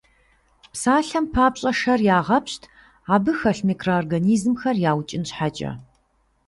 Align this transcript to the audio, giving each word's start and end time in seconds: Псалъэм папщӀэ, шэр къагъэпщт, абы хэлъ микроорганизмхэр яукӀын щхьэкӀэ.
Псалъэм 0.71 1.25
папщӀэ, 1.33 1.71
шэр 1.79 2.01
къагъэпщт, 2.05 2.63
абы 3.13 3.31
хэлъ 3.39 3.61
микроорганизмхэр 3.69 4.77
яукӀын 4.91 5.23
щхьэкӀэ. 5.29 5.71